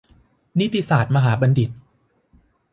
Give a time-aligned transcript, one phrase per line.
[0.59, 1.69] นิติศาสตรมหาบัณฑิต